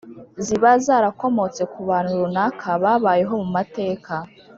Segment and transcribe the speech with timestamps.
[0.45, 4.13] ziba zarakomotse ku bantu runaka babayeho mu mateka